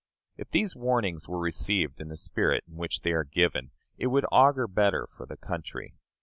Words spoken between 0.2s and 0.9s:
If these